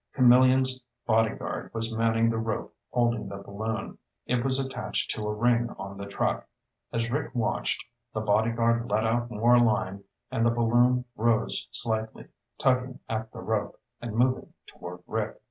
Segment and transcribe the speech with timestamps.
[0.13, 3.99] Camillion's bodyguard was manning the rope holding the balloon.
[4.25, 6.47] It was attached to a ring on the truck.
[6.91, 12.97] As Rick watched, the bodyguard let out more line and the balloon rose slightly, tugging
[13.07, 15.37] at the rope, and moving toward Rick.